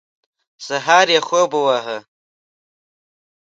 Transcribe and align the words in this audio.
سهار 0.65 1.07
یې 1.13 1.19
خوب 1.27 1.51
وواهه. 1.55 1.97